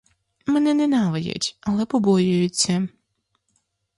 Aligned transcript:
Мене 0.45 0.71
ненавидять, 0.73 1.57
але 1.61 1.85
побоюються. 1.85 2.87